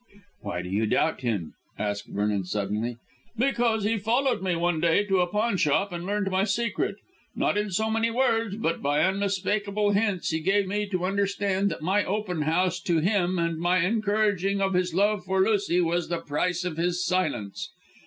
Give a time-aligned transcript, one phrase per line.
[0.39, 2.97] "Why do you doubt him?" asked Vernon suddenly.
[3.37, 6.95] "Because he followed me one day to a pawnshop and learned my secret.
[7.35, 11.83] Not in so many words, but by unmistakable hints he gave me to understand that
[11.83, 16.17] my open house to him and my encouraging of his love for Lucy was the
[16.17, 17.69] price of his silence.